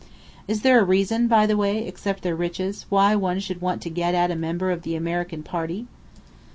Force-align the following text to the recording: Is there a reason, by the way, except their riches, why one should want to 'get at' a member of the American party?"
Is 0.47 0.63
there 0.63 0.79
a 0.79 0.83
reason, 0.83 1.27
by 1.27 1.45
the 1.45 1.55
way, 1.55 1.85
except 1.85 2.23
their 2.23 2.35
riches, 2.35 2.87
why 2.89 3.15
one 3.15 3.39
should 3.39 3.61
want 3.61 3.83
to 3.83 3.89
'get 3.91 4.15
at' 4.15 4.31
a 4.31 4.35
member 4.35 4.71
of 4.71 4.81
the 4.81 4.95
American 4.95 5.43
party?" 5.43 5.85